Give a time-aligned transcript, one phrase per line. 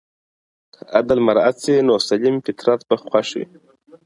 [0.73, 3.45] که عدل مراعت سي نو سلیم فطرت به خوښ وي.